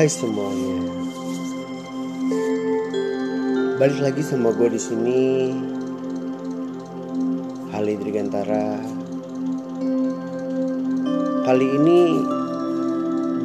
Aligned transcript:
Hai 0.00 0.08
semuanya. 0.08 0.80
Balik 3.76 4.00
lagi 4.00 4.24
sama 4.24 4.48
gue 4.56 4.72
di 4.72 4.80
sini. 4.80 5.52
Hali 7.68 8.00
Drigantara. 8.00 8.80
Kali 11.44 11.66
ini 11.68 12.16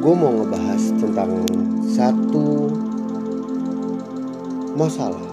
gue 0.00 0.14
mau 0.16 0.32
ngebahas 0.32 0.96
tentang 0.96 1.44
satu 1.92 2.72
masalah, 4.80 5.28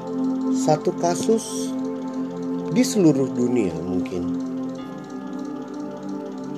satu 0.51 0.91
kasus 0.99 1.71
di 2.75 2.83
seluruh 2.83 3.31
dunia 3.31 3.71
mungkin 3.79 4.43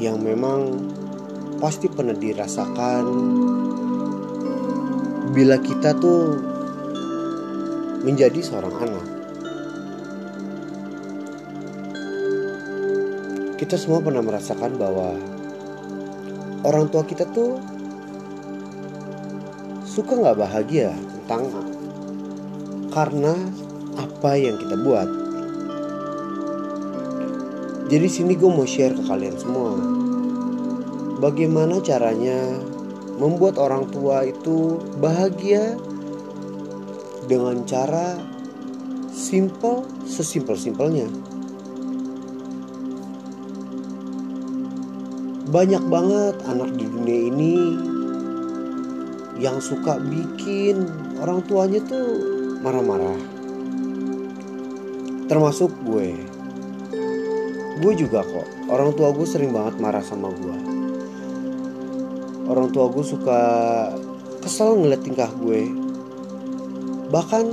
yang 0.02 0.18
memang 0.26 0.90
pasti 1.62 1.86
pernah 1.86 2.18
dirasakan 2.18 3.06
bila 5.36 5.60
kita 5.60 5.92
tuh 6.00 6.40
menjadi 8.08 8.40
seorang 8.40 8.72
anak. 8.80 9.06
Kita 13.60 13.76
semua 13.76 14.00
pernah 14.00 14.24
merasakan 14.24 14.80
bahwa 14.80 15.20
orang 16.64 16.88
tua 16.88 17.04
kita 17.04 17.28
tuh 17.36 17.60
suka 19.84 20.16
nggak 20.16 20.40
bahagia 20.40 20.96
tentang 20.96 21.52
karena 22.96 23.36
apa 24.00 24.32
yang 24.40 24.56
kita 24.56 24.80
buat. 24.80 25.10
Jadi 27.92 28.08
sini 28.08 28.40
gue 28.40 28.50
mau 28.50 28.66
share 28.66 28.98
ke 28.98 29.04
kalian 29.06 29.38
semua 29.38 29.78
Bagaimana 31.16 31.80
caranya 31.80 32.60
membuat 33.16 33.56
orang 33.56 33.88
tua 33.92 34.28
itu 34.28 34.80
bahagia 35.00 35.80
dengan 37.26 37.64
cara 37.64 38.20
simple 39.10 39.88
sesimpel-simpelnya. 40.04 41.08
Banyak 45.50 45.84
banget 45.88 46.36
anak 46.52 46.76
di 46.76 46.84
dunia 46.84 47.20
ini 47.32 47.56
yang 49.40 49.64
suka 49.64 49.96
bikin 50.04 50.84
orang 51.24 51.40
tuanya 51.48 51.80
tuh 51.88 52.20
marah-marah. 52.60 53.20
Termasuk 55.32 55.72
gue. 55.88 56.12
Gue 57.80 57.94
juga 57.96 58.24
kok. 58.24 58.48
Orang 58.68 58.96
tua 59.00 59.16
gue 59.16 59.28
sering 59.28 59.56
banget 59.56 59.80
marah 59.80 60.04
sama 60.04 60.32
gue 60.32 60.75
orang 62.46 62.70
tua 62.70 62.90
gue 62.94 63.06
suka 63.06 63.40
kesel 64.42 64.78
ngeliat 64.78 65.02
tingkah 65.02 65.30
gue. 65.42 65.70
Bahkan 67.10 67.46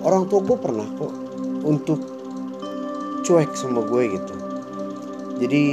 orang 0.00 0.28
tua 0.28 0.40
gue 0.44 0.56
pernah 0.56 0.88
kok 0.96 1.12
untuk 1.64 2.00
cuek 3.24 3.52
sama 3.52 3.84
gue 3.84 4.02
gitu. 4.16 4.34
Jadi 5.40 5.64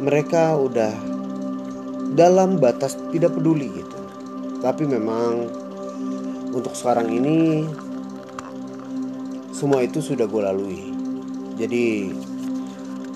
mereka 0.00 0.56
udah 0.56 0.92
dalam 2.16 2.56
batas 2.60 2.96
tidak 3.12 3.36
peduli 3.36 3.72
gitu. 3.72 3.98
Tapi 4.60 4.84
memang 4.84 5.48
untuk 6.52 6.76
sekarang 6.76 7.08
ini 7.08 7.64
semua 9.56 9.84
itu 9.84 10.00
sudah 10.00 10.24
gue 10.28 10.42
lalui. 10.44 10.82
Jadi 11.60 12.12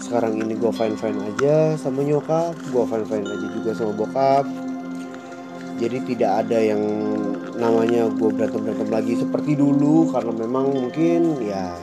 sekarang 0.05 0.37
ini 0.37 0.53
gue 0.61 0.69
fine 0.69 1.01
fine 1.01 1.17
aja 1.17 1.81
sama 1.81 2.05
nyokap 2.05 2.53
gue 2.69 2.85
fine 2.85 3.09
fine 3.09 3.25
aja 3.25 3.47
juga 3.57 3.71
sama 3.73 3.93
bokap 3.97 4.45
jadi 5.75 5.99
tidak 6.07 6.31
ada 6.47 6.59
yang 6.63 6.83
namanya 7.59 8.07
gue 8.15 8.31
berantem 8.31 8.63
berantem 8.63 8.91
lagi 8.91 9.13
seperti 9.19 9.59
dulu 9.59 10.11
karena 10.15 10.33
memang 10.35 10.71
mungkin 10.71 11.43
ya 11.43 11.75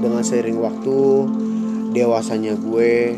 dengan 0.00 0.20
seiring 0.20 0.60
waktu 0.60 0.98
dewasanya 1.96 2.56
gue 2.60 3.16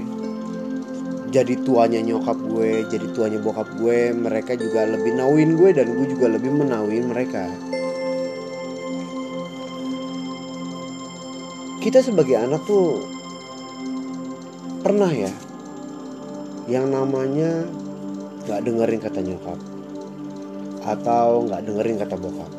jadi 1.32 1.54
tuanya 1.64 2.04
nyokap 2.04 2.36
gue 2.36 2.84
jadi 2.92 3.06
tuanya 3.16 3.40
bokap 3.40 3.66
gue 3.80 4.12
mereka 4.12 4.52
juga 4.52 4.84
lebih 4.84 5.16
nauin 5.16 5.56
gue 5.56 5.70
dan 5.72 5.88
gue 5.88 6.06
juga 6.12 6.26
lebih 6.28 6.52
menauin 6.52 7.08
mereka. 7.08 7.48
Kita 11.82 11.98
sebagai 11.98 12.38
anak 12.38 12.62
tuh 12.62 13.02
pernah 14.86 15.10
ya 15.10 15.32
yang 16.70 16.94
namanya 16.94 17.66
gak 18.46 18.62
dengerin 18.62 19.02
kata 19.02 19.18
nyokap 19.18 19.58
atau 20.86 21.46
nggak 21.46 21.62
dengerin 21.66 21.96
kata 22.02 22.16
bokap. 22.18 22.50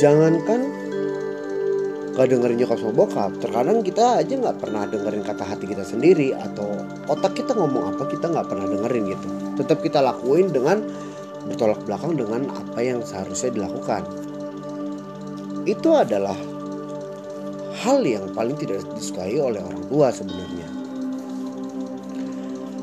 Jangankan 0.00 0.60
nggak 2.12 2.28
dengerin 2.28 2.56
nyokap 2.60 2.76
sama 2.76 2.92
bokap, 2.92 3.30
terkadang 3.40 3.80
kita 3.80 4.20
aja 4.20 4.34
nggak 4.36 4.60
pernah 4.60 4.84
dengerin 4.84 5.24
kata 5.24 5.48
hati 5.48 5.64
kita 5.64 5.80
sendiri 5.80 6.36
atau 6.36 6.68
otak 7.08 7.40
kita 7.40 7.56
ngomong 7.56 7.96
apa 7.96 8.04
kita 8.04 8.28
nggak 8.28 8.46
pernah 8.52 8.68
dengerin 8.68 9.16
gitu. 9.16 9.28
Tetap 9.56 9.80
kita 9.80 10.04
lakuin 10.04 10.52
dengan 10.52 10.84
bertolak 11.48 11.80
belakang 11.88 12.12
dengan 12.20 12.52
apa 12.52 12.78
yang 12.84 13.00
seharusnya 13.00 13.56
dilakukan. 13.56 14.04
Itu 15.64 15.96
adalah 15.96 16.36
hal 17.80 18.04
yang 18.04 18.28
paling 18.36 18.60
tidak 18.60 18.84
disukai 18.92 19.40
oleh 19.40 19.64
orang 19.64 19.82
tua 19.88 20.12
sebenarnya. 20.12 20.68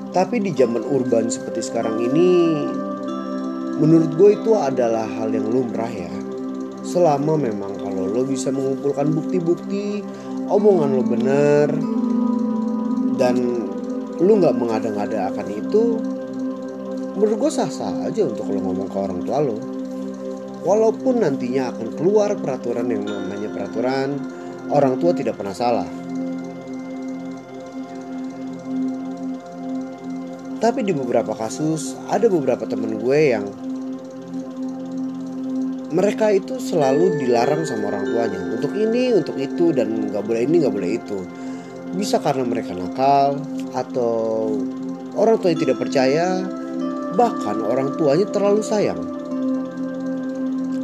Tapi 0.10 0.42
di 0.42 0.52
zaman 0.58 0.82
urban 0.90 1.30
seperti 1.30 1.62
sekarang 1.70 2.02
ini 2.02 2.30
menurut 3.80 4.12
gue 4.20 4.30
itu 4.36 4.52
adalah 4.60 5.08
hal 5.08 5.32
yang 5.32 5.48
lumrah 5.48 5.90
ya. 5.90 6.12
Selama 6.84 7.40
memang 7.40 7.80
kalau 7.80 8.12
lo 8.12 8.28
bisa 8.28 8.52
mengumpulkan 8.52 9.16
bukti-bukti 9.16 10.04
omongan 10.52 10.90
lo 11.00 11.04
bener 11.06 11.70
dan 13.16 13.36
lo 14.20 14.32
nggak 14.36 14.58
mengada-ngada 14.58 15.32
akan 15.32 15.48
itu 15.48 15.84
menurut 17.16 17.48
gue 17.48 17.52
sah-sah 17.52 18.04
aja 18.04 18.28
untuk 18.28 18.52
lo 18.52 18.60
ngomong 18.60 18.88
ke 18.92 18.98
orang 19.00 19.20
tua 19.24 19.40
lo. 19.40 19.58
Walaupun 20.60 21.24
nantinya 21.24 21.72
akan 21.72 21.88
keluar 21.96 22.36
peraturan 22.36 22.92
yang 22.92 23.08
namanya 23.08 23.48
peraturan 23.48 24.20
orang 24.68 25.00
tua 25.00 25.16
tidak 25.16 25.40
pernah 25.40 25.56
salah. 25.56 25.88
Tapi 30.60 30.84
di 30.84 30.92
beberapa 30.92 31.32
kasus 31.32 31.96
ada 32.12 32.28
beberapa 32.28 32.68
temen 32.68 33.00
gue 33.00 33.20
yang 33.32 33.48
mereka 35.90 36.30
itu 36.30 36.62
selalu 36.62 37.18
dilarang 37.18 37.66
sama 37.66 37.90
orang 37.90 38.06
tuanya. 38.10 38.40
Untuk 38.58 38.74
ini 38.78 39.14
untuk 39.18 39.36
itu 39.42 39.74
dan 39.74 40.14
nggak 40.14 40.24
boleh 40.26 40.42
ini 40.46 40.56
nggak 40.62 40.76
boleh 40.76 40.92
itu. 41.02 41.20
Bisa 41.98 42.22
karena 42.22 42.46
mereka 42.46 42.78
nakal 42.78 43.42
atau 43.74 44.54
orang 45.18 45.42
tua 45.42 45.50
yang 45.54 45.62
tidak 45.62 45.78
percaya 45.82 46.46
bahkan 47.18 47.58
orang 47.66 47.98
tuanya 47.98 48.30
terlalu 48.30 48.62
sayang. 48.62 49.02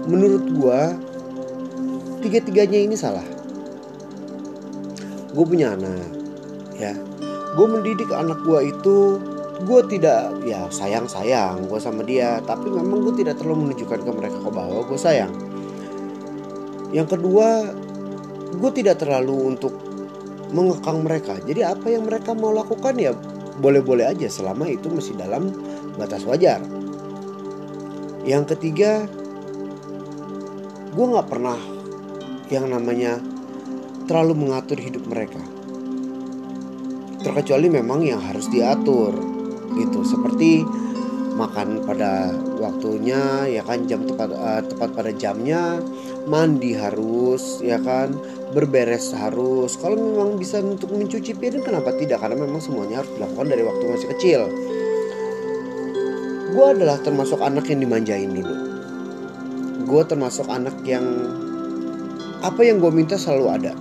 Menurut 0.10 0.46
gua 0.58 0.98
tiga-tiganya 2.26 2.80
ini 2.90 2.98
salah. 2.98 3.26
Gue 5.36 5.46
punya 5.46 5.78
anak 5.78 6.10
ya. 6.82 6.98
Gue 7.54 7.68
mendidik 7.70 8.10
anak 8.10 8.42
gue 8.42 8.74
itu 8.74 9.22
gue 9.56 9.82
tidak 9.88 10.36
ya 10.44 10.68
sayang 10.68 11.08
sayang 11.08 11.72
gue 11.72 11.80
sama 11.80 12.04
dia 12.04 12.44
tapi 12.44 12.68
memang 12.68 13.08
gue 13.08 13.24
tidak 13.24 13.40
terlalu 13.40 13.72
menunjukkan 13.72 14.04
ke 14.04 14.12
mereka 14.12 14.38
ke 14.44 14.50
bahwa 14.52 14.84
gue 14.84 15.00
sayang. 15.00 15.32
Yang 16.92 17.16
kedua 17.16 17.72
gue 18.56 18.72
tidak 18.76 19.00
terlalu 19.00 19.56
untuk 19.56 19.72
mengekang 20.52 21.08
mereka. 21.08 21.40
Jadi 21.40 21.64
apa 21.64 21.88
yang 21.88 22.04
mereka 22.04 22.36
mau 22.36 22.52
lakukan 22.52 23.00
ya 23.00 23.16
boleh-boleh 23.64 24.04
aja 24.04 24.28
selama 24.28 24.68
itu 24.68 24.92
masih 24.92 25.16
dalam 25.16 25.56
batas 25.96 26.28
wajar. 26.28 26.60
Yang 28.28 28.56
ketiga 28.56 29.08
gue 30.92 31.06
nggak 31.06 31.28
pernah 31.32 31.60
yang 32.52 32.68
namanya 32.68 33.24
terlalu 34.06 34.36
mengatur 34.36 34.76
hidup 34.76 35.08
mereka. 35.08 35.40
Terkecuali 37.24 37.72
memang 37.72 38.06
yang 38.06 38.22
harus 38.22 38.46
diatur 38.52 39.35
gitu. 39.76 40.02
Seperti 40.08 40.64
makan 41.36 41.84
pada 41.84 42.32
waktunya 42.64 43.44
ya 43.52 43.60
kan 43.68 43.84
jam 43.92 44.08
tepat 44.08 44.32
uh, 44.32 44.64
tepat 44.64 44.90
pada 44.96 45.12
jamnya 45.12 45.84
mandi 46.32 46.72
harus 46.72 47.60
ya 47.60 47.76
kan 47.84 48.16
berberes 48.56 49.12
harus. 49.12 49.76
Kalau 49.76 50.00
memang 50.00 50.40
bisa 50.40 50.64
untuk 50.64 50.96
mencuci 50.96 51.36
piring 51.36 51.64
kenapa 51.64 51.92
tidak? 52.00 52.24
Karena 52.24 52.40
memang 52.40 52.64
semuanya 52.64 53.04
harus 53.04 53.12
dilakukan 53.20 53.48
dari 53.52 53.64
waktu 53.68 53.84
masih 53.84 54.10
kecil. 54.16 54.42
Gue 56.56 56.66
adalah 56.72 56.96
termasuk 57.04 57.44
anak 57.44 57.68
yang 57.68 57.84
dimanjain 57.84 58.32
dulu. 58.32 58.56
Gue 59.84 60.02
termasuk 60.08 60.48
anak 60.48 60.80
yang 60.88 61.04
apa 62.40 62.64
yang 62.64 62.80
gue 62.80 62.92
minta 62.96 63.20
selalu 63.20 63.46
ada. 63.52 63.74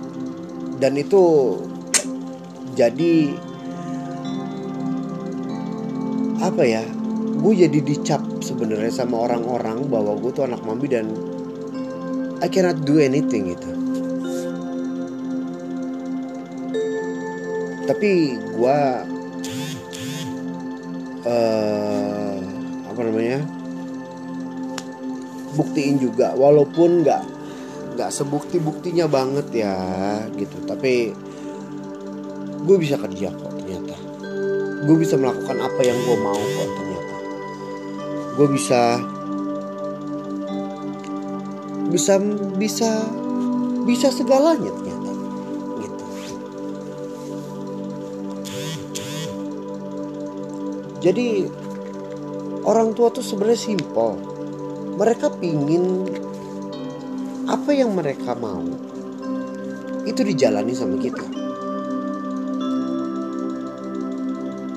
Dan 0.75 0.99
itu 0.99 1.55
jadi 2.75 3.31
apa 6.41 6.63
ya? 6.67 6.83
Gue 7.35 7.53
jadi 7.55 7.79
dicap 7.83 8.23
sebenarnya 8.41 8.91
sama 8.91 9.27
orang-orang 9.27 9.85
bahwa 9.87 10.17
gue 10.17 10.31
tuh 10.33 10.47
anak 10.47 10.63
mami 10.65 10.87
dan 10.89 11.11
I 12.43 12.47
cannot 12.51 12.83
do 12.83 12.99
anything 12.99 13.55
gitu. 13.55 13.71
Tapi 17.85 18.11
gue 18.35 18.77
uh, 21.29 22.37
apa 22.89 23.01
namanya? 23.05 23.39
Buktiin 25.55 26.03
juga 26.03 26.35
walaupun 26.35 27.07
nggak 27.07 27.23
nggak 27.95 28.11
sebukti 28.11 28.59
buktinya 28.59 29.07
banget 29.07 29.47
ya 29.55 29.75
gitu. 30.35 30.59
Tapi 30.67 31.15
gue 32.65 32.77
bisa 32.81 32.99
kerja 32.99 33.31
kok 33.31 33.54
gue 34.85 34.95
bisa 35.01 35.17
melakukan 35.17 35.57
apa 35.57 35.81
yang 35.81 35.97
gue 36.05 36.17
mau 36.21 36.37
kok 36.37 36.69
ternyata. 36.77 37.15
Gue 38.37 38.47
bisa 38.53 38.81
bisa 41.89 42.21
bisa 42.59 42.89
bisa 43.85 44.07
segalanya 44.13 44.69
ternyata 44.69 45.11
gitu. 45.81 46.05
Jadi 51.01 51.27
orang 52.65 52.93
tua 52.93 53.09
tuh 53.09 53.25
sebenarnya 53.25 53.61
simpel. 53.61 54.17
Mereka 54.95 55.41
pingin 55.43 56.07
apa 57.45 57.69
yang 57.75 57.93
mereka 57.93 58.33
mau 58.37 58.63
itu 60.05 60.21
dijalani 60.21 60.73
sama 60.73 60.97
kita. 61.01 61.34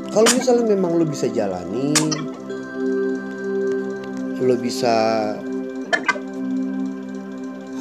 Kalau 0.08 0.28
misalnya 0.34 0.74
memang 0.74 0.96
lo 0.96 1.04
bisa 1.04 1.28
jalani, 1.28 1.92
lo 4.40 4.54
bisa 4.56 4.94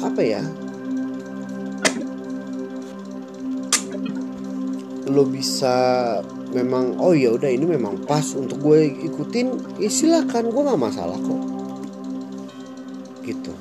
apa 0.04 0.20
ya? 0.22 0.42
Lo 5.08 5.24
bisa 5.24 5.76
memang 6.52 6.96
oh 7.00 7.12
ya 7.16 7.32
udah 7.32 7.48
ini 7.48 7.64
memang 7.64 8.04
pas 8.08 8.24
untuk 8.36 8.60
gue 8.60 8.88
ikutin 9.08 9.76
ya 9.76 9.88
silakan 9.92 10.48
gue 10.48 10.62
nggak 10.64 10.80
masalah 10.80 11.20
kok 11.20 11.42
gitu 13.20 13.52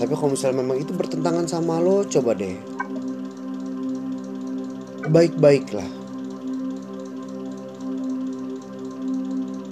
tapi 0.00 0.16
kalau 0.16 0.32
misalnya 0.32 0.64
memang 0.64 0.80
itu 0.80 0.96
bertentangan 0.96 1.44
sama 1.44 1.76
lo, 1.76 2.00
coba 2.08 2.32
deh. 2.32 2.56
Baik-baik 5.12 5.76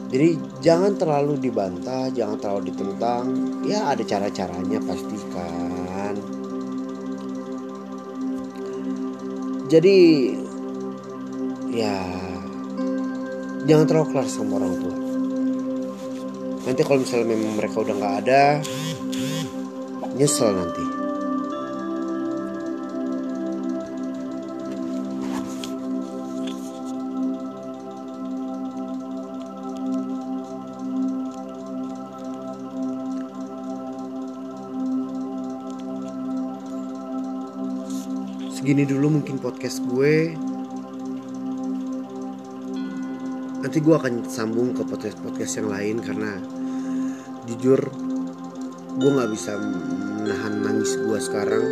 Jadi 0.08 0.40
jangan 0.64 0.96
terlalu 0.96 1.36
dibantah, 1.36 2.08
jangan 2.16 2.40
terlalu 2.40 2.72
ditentang. 2.72 3.24
Ya 3.68 3.92
ada 3.92 4.00
cara-caranya 4.00 4.80
pastikan. 4.80 6.16
Jadi 9.68 9.98
ya 11.76 12.00
jangan 13.68 13.84
terlalu 13.84 14.08
keras 14.16 14.32
sama 14.32 14.56
orang 14.56 14.74
tua. 14.80 14.96
Nanti 16.64 16.80
kalau 16.88 17.04
misalnya 17.04 17.28
memang 17.36 17.60
mereka 17.60 17.76
udah 17.84 17.94
nggak 18.00 18.16
ada, 18.24 18.44
nyesel 20.16 20.56
nanti. 20.56 20.87
Segini 38.58 38.82
dulu 38.82 39.22
mungkin 39.22 39.38
podcast 39.38 39.78
gue. 39.86 40.34
Nanti 43.62 43.78
gue 43.78 43.94
akan 43.94 44.26
sambung 44.26 44.74
ke 44.74 44.82
podcast-podcast 44.82 45.62
yang 45.62 45.70
lain 45.70 45.96
karena 46.02 46.42
jujur 47.46 47.78
gue 48.98 49.10
nggak 49.14 49.30
bisa 49.30 49.54
menahan 49.62 50.58
nangis 50.58 50.98
gue 50.98 51.18
sekarang. 51.22 51.64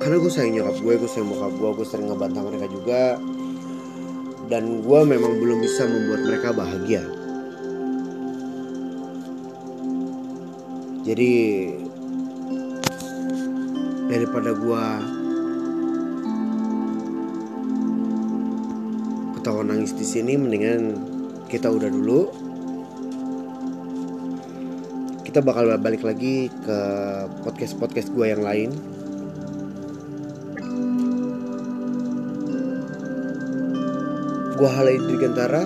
Karena 0.00 0.16
gue 0.16 0.32
sayang 0.32 0.52
nyokap 0.56 0.80
gue 0.80 0.94
gue 1.04 1.10
sayang 1.12 1.28
bokap 1.28 1.52
gue 1.60 1.70
gue 1.76 1.86
sering 1.92 2.08
ngebantah 2.08 2.40
mereka 2.40 2.66
juga. 2.72 3.20
Dan 4.48 4.80
gue 4.80 5.00
memang 5.04 5.36
belum 5.36 5.60
bisa 5.60 5.84
membuat 5.84 6.24
mereka 6.24 6.56
bahagia. 6.56 7.04
Jadi 11.04 11.32
daripada 14.08 14.56
gue 14.56 14.86
ketawa 19.36 19.60
nangis 19.68 19.92
di 19.92 20.02
sini 20.08 20.40
mendingan 20.40 20.96
kita 21.52 21.68
udah 21.68 21.92
dulu. 21.92 22.20
Kita 25.28 25.44
bakal 25.44 25.76
balik 25.76 26.08
lagi 26.08 26.48
ke 26.48 26.78
podcast 27.44 27.76
podcast 27.76 28.08
gue 28.16 28.26
yang 28.32 28.40
lain. 28.40 28.72
Gue 34.58 34.66
Halai 34.72 34.98
Dirgantara 34.98 35.62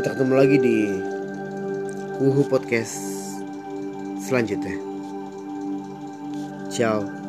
kita 0.00 0.16
ketemu 0.16 0.32
lagi 0.32 0.56
di 0.56 0.76
Wuhu 2.18 2.48
Podcast 2.48 3.19
selanjutnya 4.20 4.76
ciao 6.70 7.19